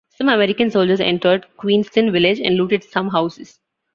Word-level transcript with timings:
Some 0.09 0.29
American 0.29 0.71
soldiers 0.71 0.99
entered 0.99 1.45
Queenston 1.57 2.11
village 2.11 2.39
and 2.39 2.55
looted 2.57 2.83
some 2.83 3.09
houses. 3.09 3.59